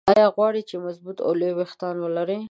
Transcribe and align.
ايا 0.11 0.27
غواړئ 0.35 0.61
چې 0.69 0.75
مضبوط 0.85 1.17
او 1.25 1.31
لوى 1.39 1.53
ويښتان 1.55 1.95
ولرى؟ 1.99 2.37